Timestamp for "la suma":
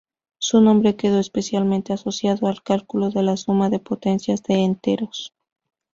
3.21-3.69